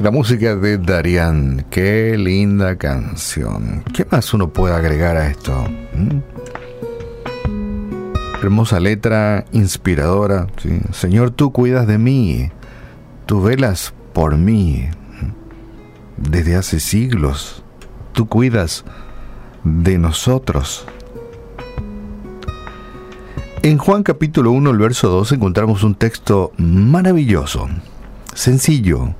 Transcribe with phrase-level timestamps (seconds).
[0.00, 3.84] La música de Darian, qué linda canción.
[3.92, 5.52] ¿Qué más uno puede agregar a esto?
[5.92, 6.20] ¿Mm?
[8.42, 10.46] Hermosa letra, inspiradora.
[10.92, 12.50] Señor, tú cuidas de mí,
[13.26, 14.88] tú velas por mí.
[16.16, 17.62] Desde hace siglos,
[18.14, 18.86] tú cuidas
[19.64, 20.86] de nosotros.
[23.60, 27.68] En Juan capítulo 1, el verso 2, encontramos un texto maravilloso,
[28.32, 29.14] sencillo,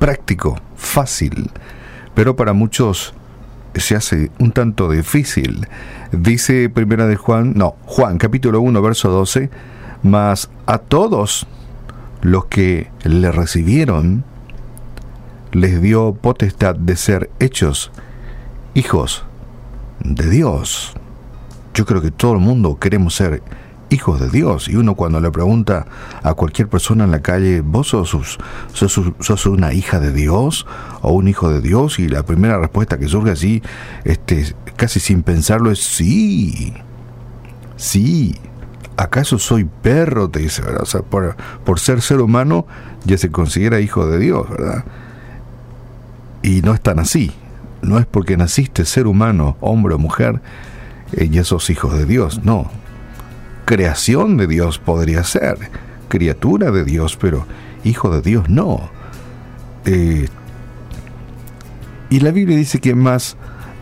[0.00, 1.50] práctico, fácil,
[2.14, 3.14] pero para muchos
[3.74, 5.68] se hace un tanto difícil.
[6.10, 9.50] Dice primera de Juan, no, Juan capítulo 1 verso 12,
[10.02, 11.46] mas a todos
[12.22, 14.24] los que le recibieron
[15.52, 17.92] les dio potestad de ser hechos
[18.74, 19.24] hijos
[20.00, 20.94] de Dios.
[21.74, 23.42] Yo creo que todo el mundo queremos ser
[23.90, 24.68] hijos de Dios.
[24.68, 25.86] Y uno cuando le pregunta
[26.22, 30.66] a cualquier persona en la calle, ¿vos sos, una hija de Dios
[31.02, 31.98] o un hijo de Dios?
[31.98, 33.62] Y la primera respuesta que surge así,
[34.04, 36.72] este, casi sin pensarlo, es sí,
[37.76, 38.36] sí.
[38.96, 40.28] ¿Acaso soy perro?
[40.28, 40.82] Te dice, ¿verdad?
[40.82, 41.34] O sea, por,
[41.78, 42.66] ser ser humano
[43.04, 44.84] ya se considera hijo de Dios, ¿verdad?
[46.42, 47.32] Y no es tan así.
[47.82, 50.42] No es porque naciste ser humano, hombre o mujer,
[51.12, 52.44] eh, ya sos hijos de Dios.
[52.44, 52.70] No,
[53.70, 55.56] creación de Dios podría ser,
[56.08, 57.46] criatura de Dios, pero
[57.84, 58.90] hijo de Dios no.
[59.84, 60.26] Eh,
[62.10, 63.36] y la Biblia dice que más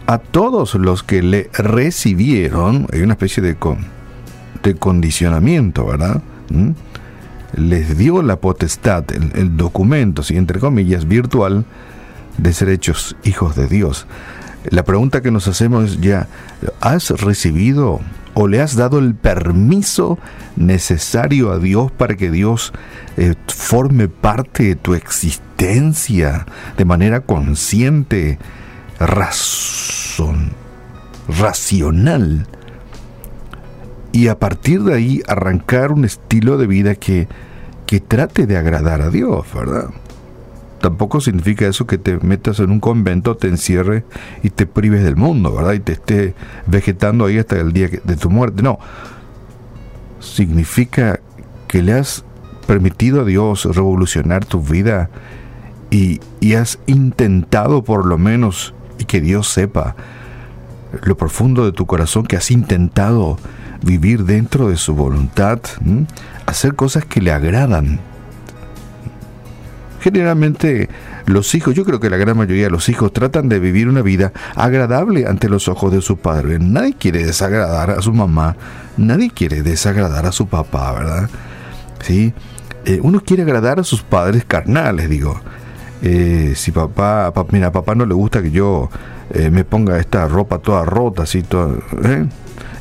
[0.07, 3.57] a todos los que le recibieron, hay una especie de,
[4.63, 6.21] de condicionamiento, ¿verdad?
[6.51, 6.73] ¿Mm?
[7.55, 11.65] Les dio la potestad, el, el documento, si entre comillas, virtual,
[12.37, 14.07] de ser hechos hijos de Dios.
[14.71, 16.29] La pregunta que nos hacemos es ya,
[16.81, 18.01] ¿has recibido
[18.35, 20.19] o le has dado el permiso
[20.57, 22.73] necesario a Dios para que Dios
[23.17, 28.39] eh, forme parte de tu existencia de manera consciente,
[29.01, 30.53] razón,
[31.29, 32.47] racional.
[34.13, 37.27] Y a partir de ahí arrancar un estilo de vida que,
[37.87, 39.91] que trate de agradar a Dios, ¿verdad?
[40.81, 44.05] Tampoco significa eso que te metas en un convento, te encierre
[44.43, 45.73] y te prives del mundo, ¿verdad?
[45.75, 46.35] Y te esté
[46.67, 48.63] vegetando ahí hasta el día de tu muerte.
[48.63, 48.79] No.
[50.21, 51.21] Significa
[51.67, 52.25] que le has
[52.67, 55.11] permitido a Dios revolucionar tu vida
[55.91, 59.97] y, y has intentado por lo menos, y que Dios sepa
[61.03, 63.39] lo profundo de tu corazón, que has intentado
[63.83, 65.61] vivir dentro de su voluntad,
[66.47, 68.01] hacer cosas que le agradan
[70.01, 70.89] Generalmente
[71.27, 74.03] los hijos, yo creo que la gran mayoría de los hijos tratan de vivir una
[74.03, 76.59] vida agradable ante los ojos de su padre.
[76.59, 78.57] Nadie quiere desagradar a su mamá,
[78.97, 81.31] nadie quiere desagradar a su papá, ¿verdad?
[82.03, 82.33] ¿Sí?
[82.85, 85.41] Eh, uno quiere agradar a sus padres carnales, digo.
[86.01, 88.89] Eh, si papá, mira, a papá no le gusta que yo
[89.31, 91.75] eh, me ponga esta ropa toda rota, así, toda,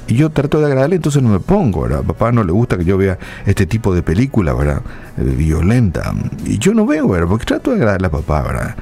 [0.07, 2.01] y yo trato de agradarle, entonces no me pongo, ¿verdad?
[2.03, 4.81] Papá no le gusta que yo vea este tipo de película, ¿verdad?
[5.17, 6.13] Eh, violenta.
[6.45, 7.27] Y yo no veo, ¿verdad?
[7.27, 8.75] Porque trato de agradarle a papá, ¿verdad?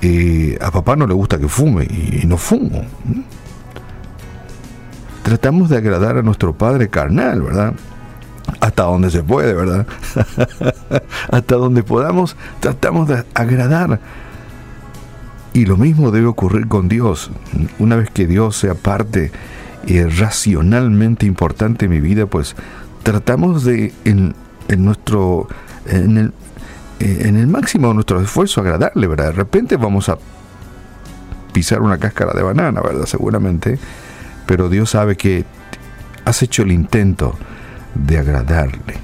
[0.00, 2.84] Eh, a papá no le gusta que fume y, no fumo.
[5.22, 7.74] Tratamos de agradar a nuestro padre carnal, ¿verdad?
[8.60, 9.86] Hasta donde se puede, ¿verdad?
[11.30, 14.00] Hasta donde podamos, tratamos de agradar.
[15.52, 17.30] Y lo mismo debe ocurrir con Dios.
[17.78, 19.30] Una vez que Dios sea parte
[19.86, 22.54] y racionalmente importante en mi vida, pues
[23.02, 24.34] tratamos de en,
[24.78, 25.48] nuestro
[25.86, 26.32] en el,
[27.00, 29.26] en el máximo de nuestro esfuerzo agradarle, ¿verdad?
[29.26, 30.18] De repente vamos a
[31.52, 33.06] pisar una cáscara de banana, ¿verdad?
[33.06, 33.78] Seguramente,
[34.46, 35.44] pero Dios sabe que
[36.24, 37.36] has hecho el intento
[37.94, 38.94] de agradarle.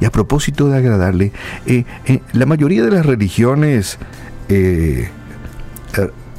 [0.00, 1.32] Y a propósito de agradarle,
[1.66, 3.98] eh, eh, la mayoría de las religiones
[4.48, 5.08] eh,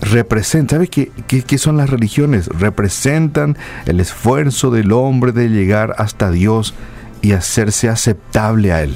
[0.01, 2.47] representan, ¿sabes qué, son las religiones?
[2.47, 6.73] Representan el esfuerzo del hombre de llegar hasta Dios
[7.21, 8.95] y hacerse aceptable a Él.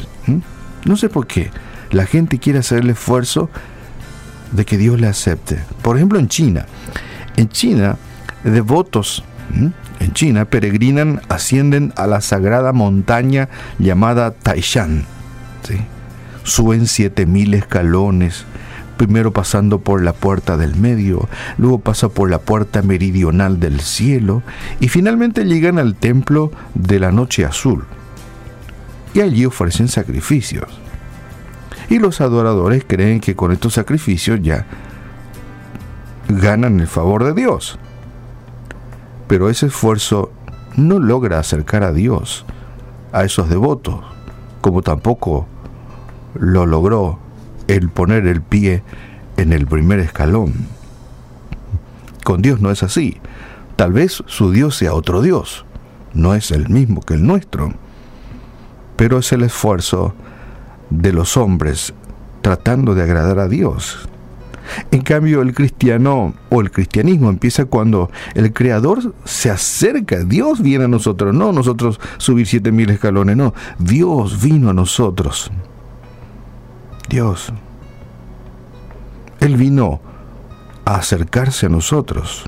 [0.86, 1.52] No sé por qué.
[1.92, 3.50] La gente quiere hacer el esfuerzo
[4.52, 5.60] de que Dios le acepte.
[5.82, 6.66] Por ejemplo, en China.
[7.36, 7.98] En China,
[8.44, 9.24] devotos
[10.00, 15.06] en China peregrinan, ascienden a la sagrada montaña llamada Taishan.
[15.64, 15.78] ¿sí?
[16.44, 18.46] Suben 7000 escalones
[19.00, 24.44] primero pasando por la puerta del medio, luego pasa por la puerta meridional del cielo
[24.82, 27.86] y finalmente llegan al templo de la noche azul.
[29.14, 30.66] Y allí ofrecen sacrificios.
[31.88, 34.66] Y los adoradores creen que con estos sacrificios ya
[36.28, 37.80] ganan el favor de Dios.
[39.30, 40.34] Pero ese esfuerzo
[40.76, 42.46] no logra acercar a Dios
[43.14, 44.02] a esos devotos,
[44.60, 45.48] como tampoco
[46.34, 47.29] lo logró
[47.70, 48.84] el poner el pie
[49.38, 50.54] en el primer escalón.
[52.24, 53.18] Con Dios no es así.
[53.76, 55.66] Tal vez su Dios sea otro Dios,
[56.14, 57.74] no es el mismo que el nuestro,
[58.98, 60.14] pero es el esfuerzo
[60.90, 61.94] de los hombres
[62.42, 64.10] tratando de agradar a Dios.
[64.92, 70.24] En cambio, el cristiano o el cristianismo empieza cuando el Creador se acerca.
[70.24, 73.54] Dios viene a nosotros, no nosotros subir siete mil escalones, no.
[73.80, 75.52] Dios vino a nosotros.
[77.10, 77.52] Dios.
[79.40, 80.00] Él vino
[80.86, 82.46] a acercarse a nosotros.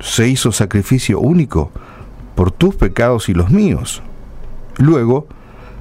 [0.00, 1.70] Se hizo sacrificio único
[2.34, 4.02] por tus pecados y los míos.
[4.78, 5.26] Luego,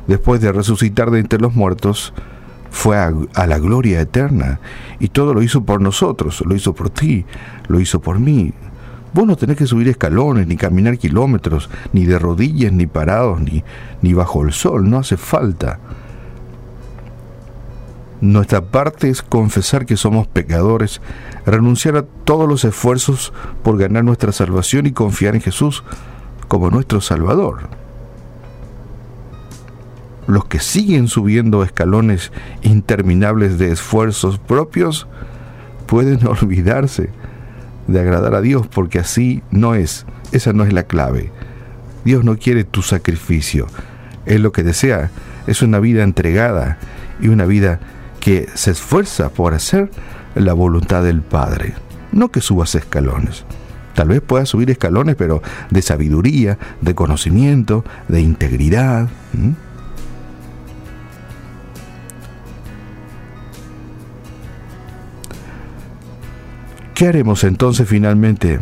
[0.08, 2.14] después de resucitar de entre los muertos,
[2.70, 4.60] fue a, la gloria eterna
[5.00, 7.26] y todo lo hizo por nosotros, lo hizo por ti,
[7.68, 8.54] lo hizo por mí.
[9.14, 13.64] Vos no tenés que subir escalones, ni caminar kilómetros, ni de rodillas, ni parados, ni,
[14.02, 15.80] ni bajo el sol, no hace falta.
[18.22, 21.02] Nuestra parte es confesar que somos pecadores,
[21.44, 23.34] renunciar a todos los esfuerzos
[23.64, 25.84] por ganar nuestra salvación y confiar en Jesús
[26.48, 27.62] como nuestro Salvador.
[30.28, 32.32] Los que siguen subiendo escalones
[32.62, 35.08] interminables de esfuerzos propios
[35.88, 37.10] pueden olvidarse
[37.88, 41.32] de agradar a Dios porque así no es, esa no es la clave.
[42.06, 43.66] Dios no quiere tu sacrificio,
[44.28, 45.10] Él lo que desea
[45.48, 46.78] es una vida entregada
[47.20, 47.80] y una vida
[48.22, 49.92] que se esfuerza por hacer
[50.36, 51.74] la voluntad del Padre,
[52.14, 53.44] no que subas escalones.
[53.96, 59.10] Tal vez puedas subir escalones, pero de sabiduría, de conocimiento, de integridad.
[66.94, 68.60] ¿Qué haremos entonces finalmente?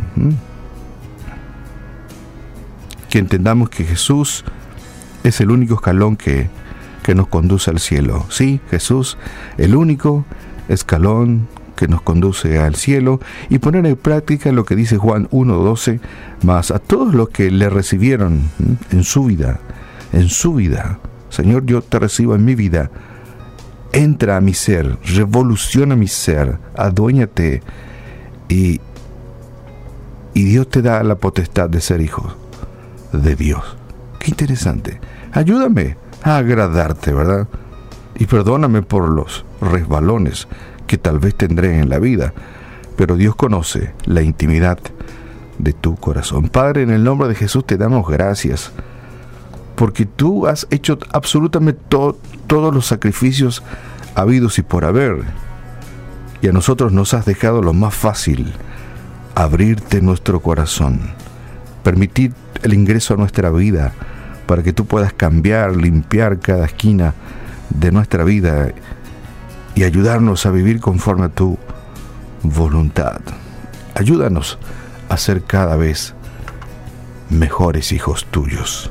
[3.09, 4.45] Que entendamos que Jesús
[5.23, 6.49] es el único escalón que
[7.03, 8.25] que nos conduce al cielo.
[8.29, 9.17] Sí, Jesús,
[9.57, 10.25] el único
[10.67, 16.01] escalón que nos conduce al cielo y poner en práctica lo que dice Juan 1.12,
[16.43, 18.41] más a todos los que le recibieron
[18.91, 19.59] en su vida,
[20.11, 20.99] en su vida.
[21.29, 22.91] Señor, yo te recibo en mi vida.
[23.93, 27.63] Entra a mi ser, revoluciona mi ser, aduéñate
[28.49, 28.81] y,
[30.33, 32.35] y Dios te da la potestad de ser hijo
[33.13, 33.77] de Dios.
[34.19, 34.99] Qué interesante.
[35.31, 37.47] Ayúdame agradarte, ¿verdad?
[38.15, 40.47] Y perdóname por los resbalones
[40.87, 42.33] que tal vez tendré en la vida,
[42.95, 44.79] pero Dios conoce la intimidad
[45.57, 46.49] de tu corazón.
[46.49, 48.71] Padre, en el nombre de Jesús te damos gracias,
[49.75, 53.63] porque tú has hecho absolutamente todos los sacrificios
[54.15, 55.23] habidos y por haber,
[56.41, 58.53] y a nosotros nos has dejado lo más fácil,
[59.35, 60.99] abrirte nuestro corazón,
[61.83, 62.33] permitir
[62.63, 63.93] el ingreso a nuestra vida,
[64.49, 67.13] para que tú puedas cambiar, limpiar cada esquina
[67.69, 68.71] de nuestra vida
[69.75, 71.59] y ayudarnos a vivir conforme a tu
[72.41, 73.21] voluntad.
[73.93, 74.57] Ayúdanos
[75.07, 76.15] a ser cada vez
[77.29, 78.89] mejores hijos tuyos.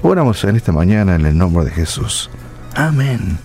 [0.00, 2.30] Oramos en esta mañana en el nombre de Jesús.
[2.76, 3.40] Amén.